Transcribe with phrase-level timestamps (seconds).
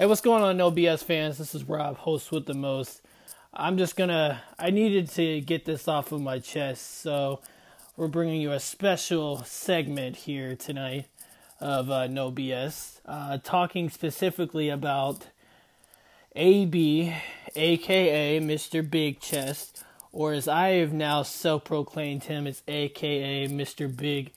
[0.00, 1.36] Hey, what's going on, No BS fans?
[1.36, 3.02] This is Rob, host with the most.
[3.52, 7.40] I'm just gonna, I needed to get this off of my chest, so
[7.98, 11.04] we're bringing you a special segment here tonight
[11.60, 15.26] of uh, No BS, uh, talking specifically about
[16.34, 17.14] AB,
[17.54, 18.90] aka Mr.
[18.90, 23.94] Big Chest, or as I have now self proclaimed him, as aka Mr.
[23.94, 24.32] Big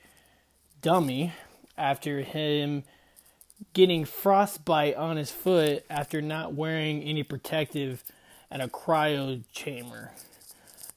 [0.82, 1.32] Dummy,
[1.78, 2.84] after him
[3.72, 8.04] getting frostbite on his foot after not wearing any protective
[8.50, 10.12] at a cryo chamber.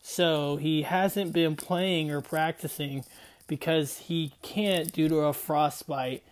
[0.01, 3.03] So he hasn't been playing or practicing
[3.47, 6.23] because he can't due to a frostbite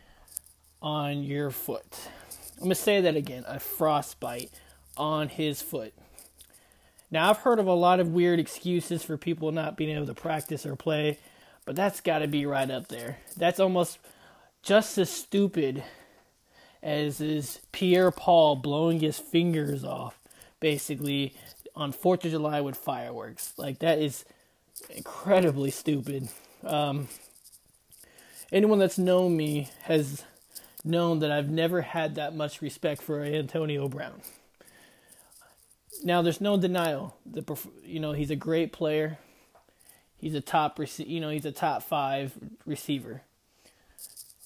[0.81, 2.09] on your foot.
[2.54, 4.52] I'm going to say that again a frostbite
[4.98, 5.93] on his foot.
[7.12, 10.13] Now, I've heard of a lot of weird excuses for people not being able to
[10.13, 11.20] practice or play,
[11.65, 13.17] but that's got to be right up there.
[13.38, 13.99] That's almost
[14.63, 15.84] just as stupid
[16.85, 20.20] as is Pierre Paul blowing his fingers off,
[20.59, 21.34] basically
[21.76, 23.54] on Fourth of July with fireworks.
[23.57, 24.23] Like that is
[24.91, 26.29] incredibly stupid.
[26.63, 27.07] Um,
[28.51, 30.24] anyone that's known me has
[30.84, 34.21] known that I've never had that much respect for Antonio Brown.
[36.04, 37.18] Now, there's no denial.
[37.26, 39.18] The you know he's a great player.
[40.18, 43.24] He's a top you know he's a top five receiver.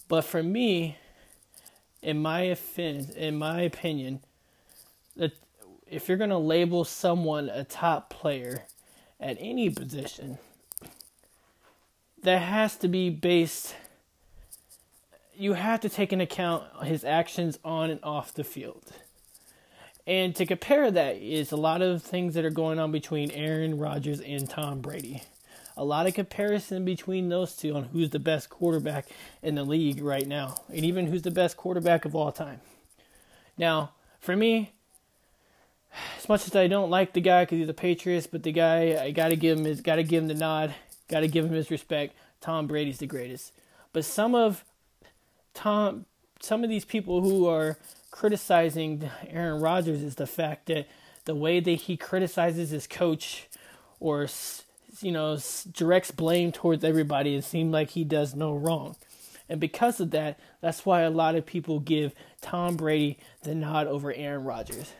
[0.07, 0.97] But for me,
[2.01, 4.21] in my offense, in my opinion,
[5.15, 5.33] that
[5.87, 8.63] if you're going to label someone a top player
[9.19, 10.37] at any position,
[12.23, 13.75] that has to be based
[15.39, 18.91] you have to take into account his actions on and off the field.
[20.05, 23.77] And to compare that is a lot of things that are going on between Aaron
[23.77, 25.23] Rodgers and Tom Brady
[25.79, 29.07] a lot of comparison between those two on who's the best quarterback
[29.41, 32.59] in the league right now, and even who's the best quarterback of all time.
[33.57, 34.73] Now, for me,
[36.17, 39.01] as much as I don't like the guy because he's a Patriots, but the guy
[39.01, 40.75] I gotta give him his gotta give him the nod,
[41.07, 42.13] gotta give him his respect.
[42.41, 43.53] Tom Brady's the greatest.
[43.93, 44.65] But some of
[45.53, 46.05] Tom,
[46.41, 47.77] some of these people who are
[48.11, 50.89] criticizing Aaron Rodgers is the fact that
[51.23, 53.47] the way that he criticizes his coach
[54.01, 54.27] or
[55.01, 55.37] you know,
[55.71, 57.35] directs blame towards everybody.
[57.35, 58.95] It seems like he does no wrong.
[59.49, 63.87] And because of that, that's why a lot of people give Tom Brady the nod
[63.87, 64.93] over Aaron Rodgers.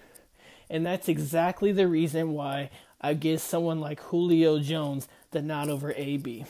[0.69, 2.69] And that's exactly the reason why
[3.01, 6.45] I give someone like Julio Jones the nod over AB.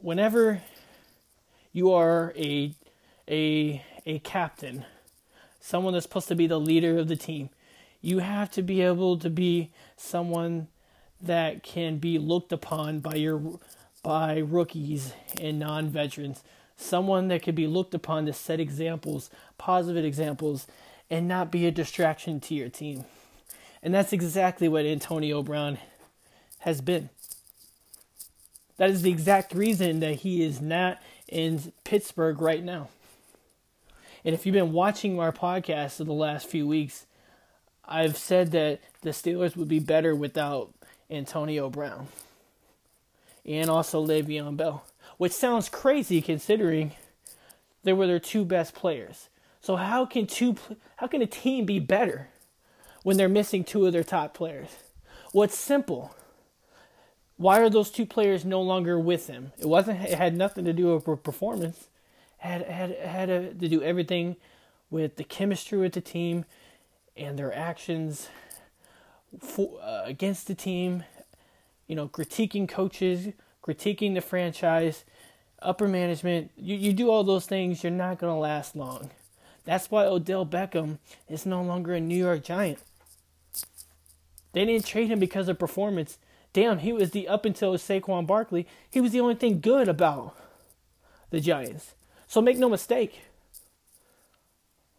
[0.00, 0.62] Whenever
[1.72, 2.74] you are a
[3.28, 4.84] a a captain,
[5.60, 7.50] someone that's supposed to be the leader of the team,
[8.00, 10.68] you have to be able to be someone
[11.20, 13.58] that can be looked upon by your
[14.02, 16.42] by rookies and non-veterans.
[16.76, 20.66] Someone that can be looked upon to set examples positive examples
[21.10, 23.04] and not be a distraction to your team.
[23.82, 25.78] And that's exactly what Antonio Brown
[26.60, 27.10] has been.
[28.76, 32.88] That is the exact reason that he is not in Pittsburgh right now.
[34.24, 37.06] And if you've been watching our podcast in the last few weeks
[37.88, 40.74] I've said that the Steelers would be better without
[41.10, 42.08] Antonio Brown
[43.46, 44.84] and also Le'Veon Bell,
[45.16, 46.92] which sounds crazy considering
[47.82, 49.28] they were their two best players.
[49.60, 50.56] So how can two
[50.96, 52.28] how can a team be better
[53.02, 54.68] when they're missing two of their top players?
[55.32, 56.14] Well, simple.
[57.36, 59.52] Why are those two players no longer with him?
[59.58, 60.02] It wasn't.
[60.02, 61.88] It had nothing to do with performance.
[62.42, 64.36] It had had had to do everything
[64.90, 66.44] with the chemistry with the team
[67.16, 68.28] and their actions
[69.40, 71.04] for, uh, against the team,
[71.86, 73.28] you know, critiquing coaches,
[73.62, 75.04] critiquing the franchise,
[75.60, 76.50] upper management.
[76.56, 79.10] You, you do all those things, you're not going to last long.
[79.64, 82.78] That's why Odell Beckham is no longer a New York Giant.
[84.52, 86.18] They didn't trade him because of performance.
[86.52, 90.34] Damn, he was the up until Saquon Barkley, he was the only thing good about
[91.30, 91.94] the Giants.
[92.26, 93.20] So make no mistake.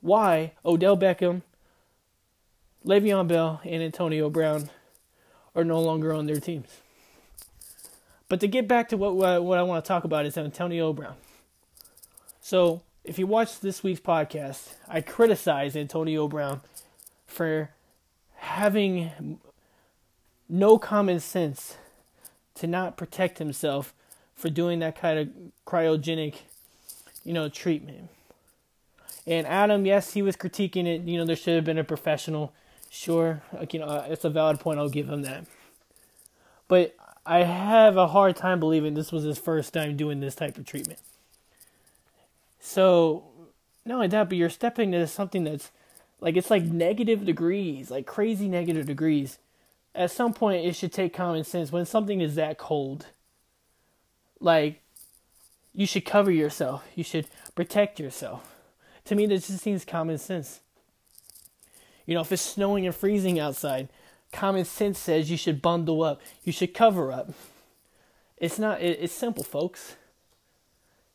[0.01, 1.41] Why Odell Beckham
[2.85, 4.69] Le'Veon Bell and Antonio Brown
[5.55, 6.81] are no longer on their teams.
[8.29, 11.15] But to get back to what what I want to talk about is Antonio Brown.
[12.41, 16.61] So if you watch this week's podcast, I criticize Antonio Brown
[17.25, 17.71] for
[18.35, 19.39] having
[20.47, 21.77] no common sense
[22.55, 23.93] to not protect himself
[24.35, 25.29] for doing that kind of
[25.65, 26.35] cryogenic,
[27.23, 28.09] you know, treatment.
[29.27, 31.01] And Adam, yes, he was critiquing it.
[31.01, 32.53] You know, there should have been a professional
[32.89, 34.79] Sure, you know, uh, it's a valid point.
[34.79, 35.45] I'll give him that.
[36.67, 36.95] But
[37.25, 40.65] I have a hard time believing this was his first time doing this type of
[40.65, 40.99] treatment.
[42.59, 43.23] So,
[43.85, 45.71] not only that, but you're stepping into something that's
[46.21, 49.37] like it's like negative degrees, like crazy negative degrees.
[49.95, 53.07] At some point, it should take common sense when something is that cold.
[54.39, 54.81] Like,
[55.73, 56.85] you should cover yourself.
[56.95, 58.55] You should protect yourself.
[59.05, 60.61] To me, this just seems common sense.
[62.09, 63.87] You know, if it's snowing and freezing outside,
[64.33, 66.19] common sense says you should bundle up.
[66.43, 67.29] You should cover up.
[68.35, 68.81] It's not.
[68.81, 69.95] It's simple, folks.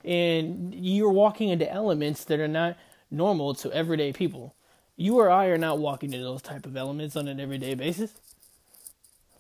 [0.05, 2.77] And you're walking into elements that are not
[3.11, 4.55] normal to everyday people.
[4.95, 8.13] You or I are not walking into those type of elements on an everyday basis.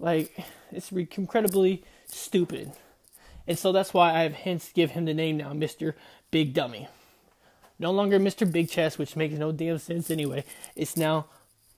[0.00, 0.36] Like
[0.72, 2.72] it's incredibly stupid.
[3.46, 5.94] And so that's why I have hence give him the name now, Mr.
[6.32, 6.88] Big Dummy.
[7.78, 8.50] No longer Mr.
[8.50, 10.44] Big Chest, which makes no damn sense anyway.
[10.74, 11.26] It's now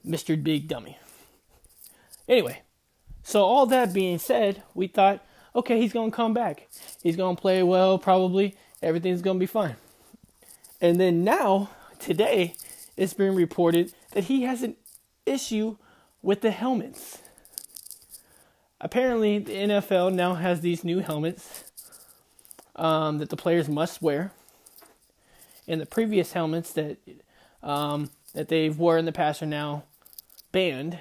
[0.07, 0.43] Mr.
[0.43, 0.99] Big Dummy.
[2.29, 2.63] Anyway,
[3.23, 5.25] so all that being said, we thought,
[5.55, 6.69] okay, he's gonna come back.
[7.03, 8.57] He's gonna play well, probably.
[8.83, 9.77] Everything's gonna be fine.
[10.81, 12.55] And then now, today,
[12.97, 14.77] it's been reported that he has an
[15.25, 15.77] issue
[16.23, 17.19] with the helmets.
[18.81, 21.65] Apparently, the NFL now has these new helmets
[22.75, 24.33] um, that the players must wear,
[25.67, 26.99] and the previous helmets that
[27.63, 29.85] um, that they've wore in the past are now
[30.57, 30.99] banned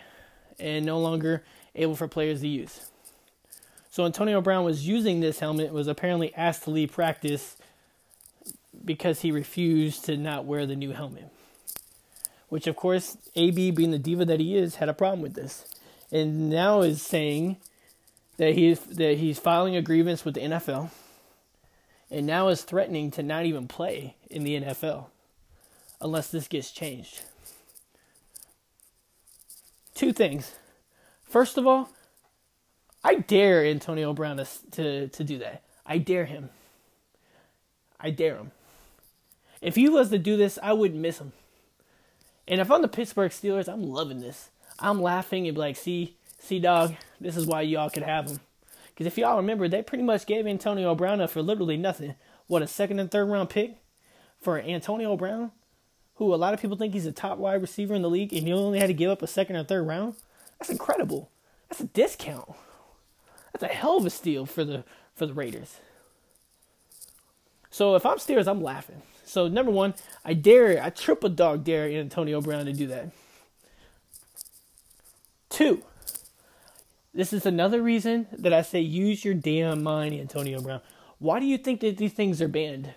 [0.60, 1.42] and no longer
[1.76, 2.92] able for players to use.
[3.90, 7.56] So Antonio Brown was using this helmet, was apparently asked to leave practice
[8.84, 11.32] because he refused to not wear the new helmet.
[12.50, 15.64] Which of course, AB being the diva that he is, had a problem with this.
[16.12, 17.56] And now is saying
[18.36, 20.90] that he's that he's filing a grievance with the NFL
[22.12, 25.06] and now is threatening to not even play in the NFL
[26.02, 27.22] unless this gets changed.
[29.96, 30.56] Two things.
[31.24, 31.90] First of all,
[33.04, 35.64] I dare Antonio Brown to, to, to do that.
[35.86, 36.50] I dare him.
[38.00, 38.52] I dare him.
[39.62, 41.32] If he was to do this, I wouldn't miss him.
[42.48, 44.50] And if I'm the Pittsburgh Steelers, I'm loving this.
[44.78, 48.40] I'm laughing and like, see, see, dog, this is why y'all could have him.
[48.90, 52.16] Because if y'all remember, they pretty much gave Antonio Brown up for literally nothing.
[52.48, 53.78] What, a second and third round pick
[54.40, 55.52] for Antonio Brown,
[56.16, 58.48] who a lot of people think he's a top wide receiver in the league, and
[58.48, 60.16] you only had to give up a second or third round?
[60.60, 61.30] That's incredible.
[61.70, 62.50] That's a discount.
[63.52, 64.84] That's a hell of a steal for the
[65.14, 65.78] for the Raiders.
[67.70, 69.02] So if I'm Steelers, I'm laughing.
[69.26, 73.12] So number one, I dare, I triple dog dare Antonio Brown to do that.
[75.50, 75.84] Two,
[77.14, 80.82] this is another reason that I say use your damn mind, Antonio Brown.
[81.20, 82.94] Why do you think that these things are banned?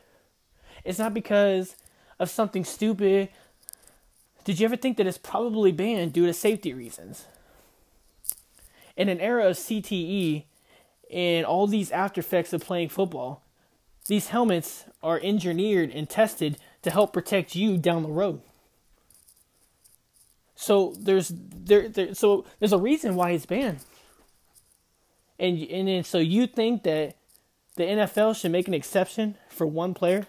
[0.85, 1.77] It's not because
[2.19, 3.29] of something stupid.
[4.45, 7.27] Did you ever think that it's probably banned due to safety reasons?
[8.97, 10.45] In an era of CTE
[11.13, 13.43] and all these after effects of playing football,
[14.07, 18.41] these helmets are engineered and tested to help protect you down the road.
[20.55, 23.79] So there's there, there so there's a reason why it's banned.
[25.39, 27.17] And and then, so you think that
[27.77, 30.27] the NFL should make an exception for one player?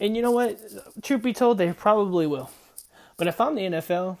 [0.00, 0.58] And you know what?
[1.02, 2.50] Truth be told, they probably will.
[3.18, 4.16] But if I'm the NFL,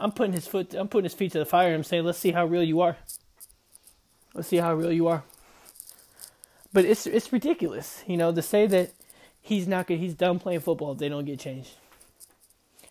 [0.00, 2.18] I'm putting his foot I'm putting his feet to the fire and I'm saying, let's
[2.18, 2.96] see how real you are.
[4.34, 5.22] Let's see how real you are.
[6.72, 8.90] But it's it's ridiculous, you know, to say that
[9.40, 11.74] he's not good, he's done playing football if they don't get changed.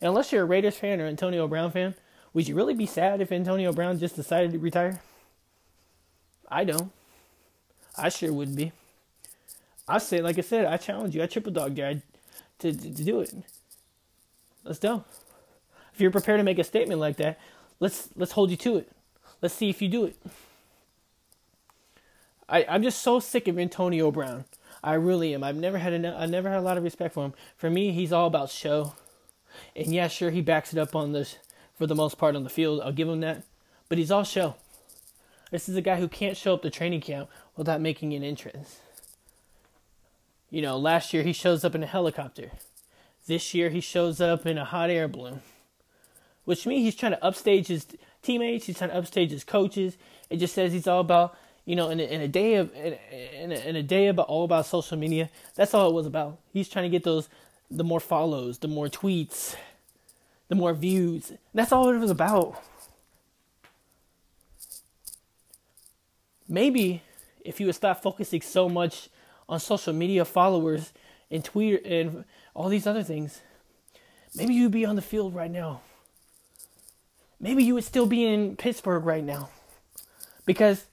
[0.01, 1.93] And unless you're a Raiders fan or Antonio Brown fan,
[2.33, 5.01] would you really be sad if Antonio Brown just decided to retire?
[6.49, 6.91] I don't.
[7.97, 8.71] I sure wouldn't be.
[9.87, 11.21] I say, like I said, I challenge you.
[11.21, 12.01] I triple dog dare
[12.59, 13.33] to, to, to do it.
[14.63, 15.03] Let's go.
[15.93, 17.39] If you're prepared to make a statement like that,
[17.79, 18.91] let's let's hold you to it.
[19.41, 20.17] Let's see if you do it.
[22.49, 24.45] I, I'm just so sick of Antonio Brown.
[24.83, 25.43] I really am.
[25.43, 27.33] I've never had a, I never had a lot of respect for him.
[27.57, 28.93] For me, he's all about show.
[29.75, 31.37] And yeah, sure, he backs it up on this
[31.77, 32.81] for the most part on the field.
[32.81, 33.43] I'll give him that.
[33.89, 34.55] But he's all show.
[35.51, 38.79] This is a guy who can't show up to training camp without making an entrance.
[40.55, 42.49] You know, last year he shows up in a helicopter.
[43.27, 45.41] This year he shows up in a hot air balloon.
[46.45, 47.85] Which means he's trying to upstage his
[48.21, 49.97] teammates, he's trying to upstage his coaches.
[50.29, 51.35] It just says he's all about
[51.65, 54.45] you know, in a, in a day of in a, in a day about all
[54.45, 56.39] about social media, that's all it was about.
[56.53, 57.27] He's trying to get those
[57.69, 59.57] the more follows, the more tweets,
[60.47, 61.33] the more views.
[61.53, 62.63] That's all it was about.
[66.47, 67.03] Maybe
[67.43, 69.09] if you would stop focusing so much
[69.47, 70.91] on social media followers
[71.29, 73.41] and Twitter and all these other things,
[74.35, 75.81] maybe you'd be on the field right now.
[77.39, 79.49] Maybe you would still be in Pittsburgh right now.
[80.45, 80.85] Because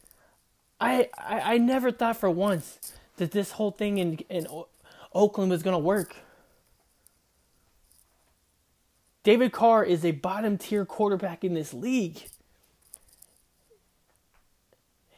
[0.81, 2.79] I, I, I never thought for once
[3.17, 4.47] that this whole thing in, in
[5.15, 6.17] Oakland was going to work.
[9.23, 12.29] David Carr is a bottom tier quarterback in this league.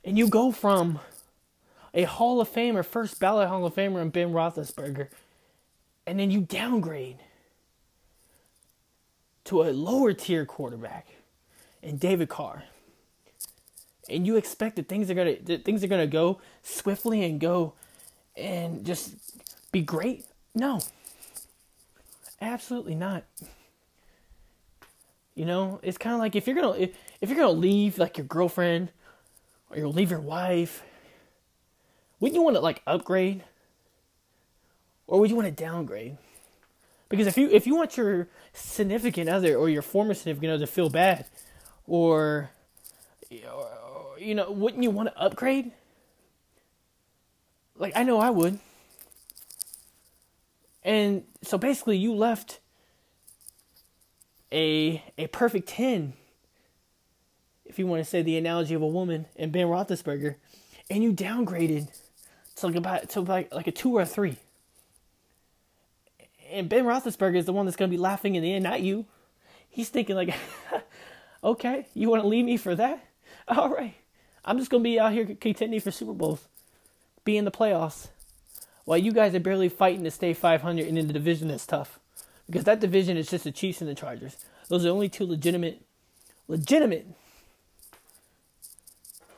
[0.05, 1.00] And you go from
[1.95, 5.09] a Hall of Famer, first ballot Hall of Famer, and Ben Roethlisberger,
[6.07, 7.19] and then you downgrade
[9.45, 11.07] to a lower tier quarterback
[11.83, 12.65] and David Carr.
[14.09, 17.75] And you expect that things are gonna that things are gonna go swiftly and go
[18.37, 19.15] and just
[19.73, 20.27] be great?
[20.55, 20.81] No.
[22.41, 23.25] Absolutely not.
[25.35, 28.19] You know, it's kind of like if you're gonna if, if you're gonna leave like
[28.19, 28.91] your girlfriend
[29.71, 30.83] or you'll leave your wife,
[32.21, 33.44] wouldn't you want to like upgrade,
[35.06, 36.16] or would you want to downgrade?
[37.09, 40.73] Because if you if you want your significant other or your former significant other to
[40.73, 41.26] feel bad,
[41.87, 42.50] or
[43.30, 45.73] you know, wouldn't you want to upgrade?
[47.76, 48.59] Like I know I would.
[50.83, 52.61] And so basically, you left
[54.52, 56.14] a a perfect ten,
[57.64, 60.37] if you want to say the analogy of a woman, and Ben Roethlisberger,
[60.91, 61.88] and you downgraded
[62.57, 64.37] to like about to like like a two or a three.
[66.50, 68.81] And Ben Roethlisberger is the one that's going to be laughing in the end, not
[68.81, 69.07] you.
[69.69, 70.35] He's thinking like,
[71.45, 73.05] okay, you want to leave me for that?
[73.49, 73.95] All right,
[74.45, 76.47] I'm just going to be out here contending for Super Bowls,
[77.25, 78.09] be in the playoffs,
[78.85, 81.99] while you guys are barely fighting to stay 500 and in the division that's tough
[82.47, 84.37] because that division is just the Chiefs and the Chargers.
[84.69, 85.83] Those are the only two legitimate,
[86.49, 87.07] legitimate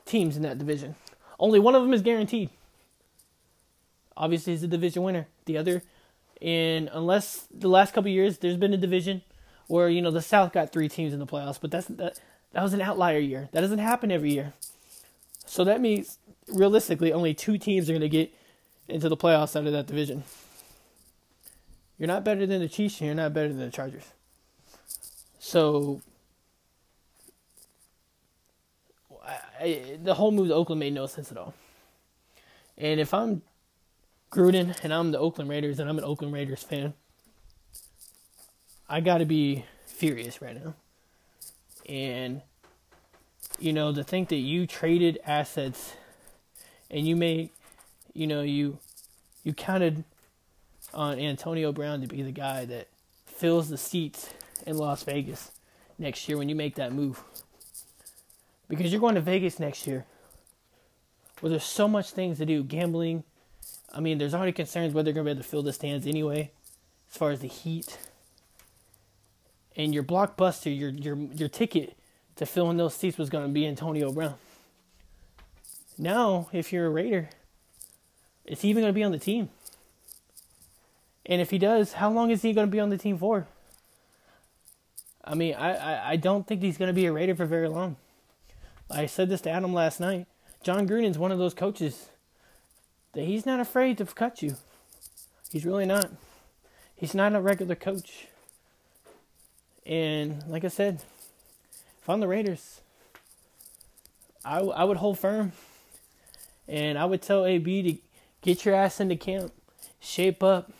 [0.04, 0.94] teams in that division.
[1.38, 2.50] Only one of them is guaranteed.
[4.16, 5.26] Obviously, he's a division winner.
[5.44, 5.82] The other,
[6.40, 9.22] and unless the last couple years there's been a division
[9.68, 12.18] where you know the South got three teams in the playoffs, but that's that
[12.52, 13.48] that was an outlier year.
[13.52, 14.54] That doesn't happen every year.
[15.46, 18.32] So that means realistically, only two teams are going to get
[18.88, 20.24] into the playoffs out of that division.
[21.98, 24.04] You're not better than the Chiefs, and you're not better than the Chargers.
[25.38, 26.02] So,
[29.60, 31.54] I, the whole move to Oakland made no sense at all.
[32.78, 33.42] And if I'm
[34.30, 36.94] Gruden and I'm the Oakland Raiders and I'm an Oakland Raiders fan,
[38.88, 40.74] I got to be furious right now.
[41.88, 42.42] And,
[43.58, 45.94] you know, to think that you traded assets
[46.90, 47.50] and you made,
[48.12, 48.78] you know, you
[49.44, 50.04] you counted
[50.92, 52.88] on Antonio Brown to be the guy that
[53.26, 54.30] fills the seats
[54.66, 55.52] in Las Vegas
[55.98, 57.22] next year when you make that move.
[58.68, 60.06] Because you're going to Vegas next year
[61.40, 63.24] where there's so much things to do gambling.
[63.92, 66.06] I mean, there's already concerns whether they're going to be able to fill the stands
[66.06, 66.50] anyway,
[67.10, 67.98] as far as the heat.
[69.76, 71.96] And your blockbuster, your your your ticket
[72.36, 74.34] to fill in those seats was going to be Antonio Brown.
[75.98, 77.30] Now, if you're a Raider,
[78.44, 79.50] is he even going to be on the team?
[81.24, 83.46] And if he does, how long is he going to be on the team for?
[85.24, 87.68] I mean, I, I, I don't think he's going to be a Raider for very
[87.68, 87.96] long.
[88.90, 90.26] I said this to Adam last night.
[90.62, 92.10] Jon Gruden's one of those coaches
[93.12, 94.56] that he's not afraid to cut you.
[95.50, 96.10] He's really not.
[96.94, 98.28] He's not a regular coach.
[99.84, 101.02] And like I said,
[102.00, 102.80] if I'm the Raiders,
[104.44, 105.52] I, I would hold firm.
[106.68, 107.98] And I would tell AB to
[108.42, 109.52] get your ass into camp,
[110.00, 110.72] shape up,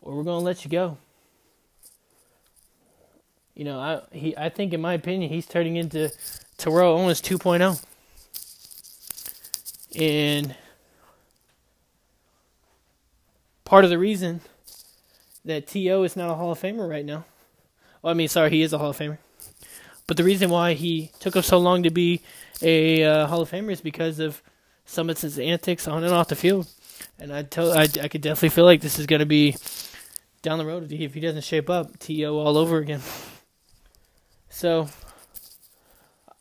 [0.00, 0.98] or we're going to let you go.
[3.54, 6.10] You know, I he I think in my opinion he's turning into
[6.64, 7.84] Terrell Owens 2.0.
[10.00, 10.56] And
[13.66, 14.40] part of the reason
[15.44, 16.04] that T.O.
[16.04, 17.26] is not a Hall of Famer right now.
[18.00, 19.18] Well, I mean, sorry, he is a Hall of Famer.
[20.06, 22.22] But the reason why he took us so long to be
[22.62, 24.42] a uh, Hall of Famer is because of
[24.86, 26.66] some of his antics on and off the field.
[27.18, 29.54] And I tell I, I could definitely feel like this is going to be
[30.40, 32.38] down the road if he doesn't shape up, T.O.
[32.38, 33.02] all over again.
[34.48, 34.88] So,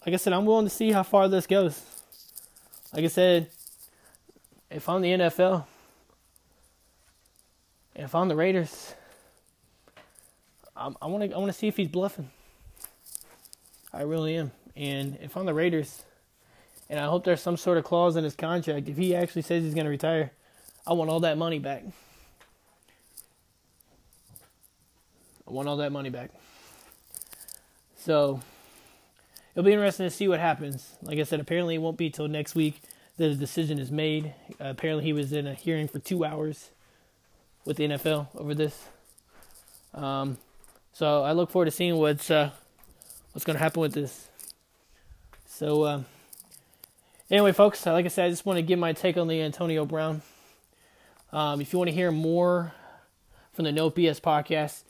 [0.05, 1.81] like I said, I'm willing to see how far this goes.
[2.93, 3.49] Like I said,
[4.69, 5.65] if I'm the NFL,
[7.95, 8.95] if I'm the Raiders,
[10.75, 12.29] I'm, I want to I want to see if he's bluffing.
[13.93, 14.51] I really am.
[14.75, 16.03] And if I'm the Raiders,
[16.89, 19.63] and I hope there's some sort of clause in his contract, if he actually says
[19.63, 20.31] he's going to retire,
[20.85, 21.83] I want all that money back.
[25.47, 26.31] I want all that money back.
[27.95, 28.41] So
[29.53, 30.95] it'll be interesting to see what happens.
[31.01, 32.81] Like I said, apparently it won't be till next week
[33.17, 34.33] that a decision is made.
[34.59, 36.71] Uh, apparently he was in a hearing for two hours
[37.65, 38.87] with the NFL over this.
[39.93, 40.37] Um,
[40.91, 42.51] so I look forward to seeing what's uh,
[43.31, 44.27] what's going to happen with this.
[45.45, 46.01] So uh,
[47.29, 49.85] anyway, folks, like I said, I just want to give my take on the Antonio
[49.85, 50.21] Brown
[51.31, 52.73] Um, if you want to hear more
[53.53, 54.83] from the No BS podcast,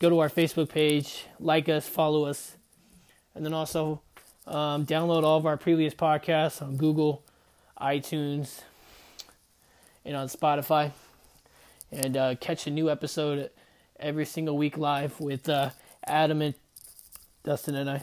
[0.00, 2.56] go to our Facebook page, like us, follow us,
[3.34, 4.00] and then also
[4.46, 7.22] um, download all of our previous podcasts on Google,
[7.80, 8.62] iTunes,
[10.04, 10.92] and on Spotify.
[11.92, 13.50] And uh, catch a new episode
[13.98, 15.70] every single week live with uh,
[16.04, 16.54] Adam and
[17.44, 18.02] Dustin and I.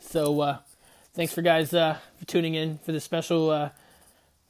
[0.00, 0.58] So uh,
[1.14, 3.70] thanks for guys uh, for tuning in for this special uh,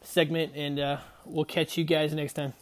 [0.02, 2.52] segment, and uh, we'll catch you guys next time.